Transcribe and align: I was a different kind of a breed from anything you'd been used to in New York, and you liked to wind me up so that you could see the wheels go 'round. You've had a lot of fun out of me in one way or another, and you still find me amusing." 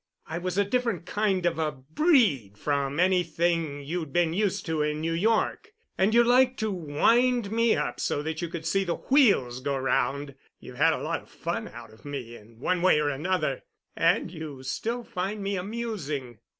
I 0.25 0.39
was 0.39 0.57
a 0.57 0.65
different 0.65 1.05
kind 1.05 1.45
of 1.45 1.59
a 1.59 1.71
breed 1.73 2.57
from 2.57 2.99
anything 2.99 3.83
you'd 3.83 4.11
been 4.11 4.33
used 4.33 4.65
to 4.65 4.81
in 4.81 4.99
New 4.99 5.13
York, 5.13 5.73
and 5.95 6.11
you 6.15 6.23
liked 6.23 6.59
to 6.61 6.71
wind 6.71 7.51
me 7.51 7.75
up 7.75 7.99
so 7.99 8.23
that 8.23 8.41
you 8.41 8.47
could 8.49 8.65
see 8.65 8.83
the 8.83 8.95
wheels 8.95 9.59
go 9.59 9.77
'round. 9.77 10.33
You've 10.59 10.77
had 10.77 10.93
a 10.93 10.97
lot 11.03 11.21
of 11.21 11.29
fun 11.29 11.67
out 11.67 11.93
of 11.93 12.03
me 12.03 12.35
in 12.35 12.59
one 12.59 12.81
way 12.81 12.99
or 12.99 13.09
another, 13.09 13.61
and 13.95 14.31
you 14.31 14.63
still 14.63 15.03
find 15.03 15.43
me 15.43 15.55
amusing." 15.55 16.39